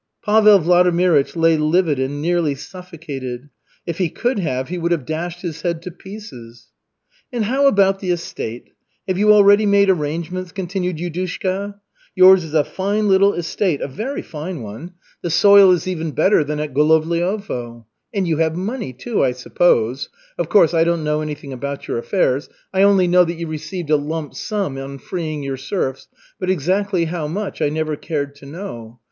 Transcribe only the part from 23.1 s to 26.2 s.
that you received a lump sum on freeing your serfs,